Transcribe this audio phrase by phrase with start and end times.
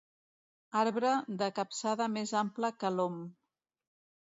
[0.79, 1.11] Arbre
[1.43, 3.23] de capçada més ample que l'om.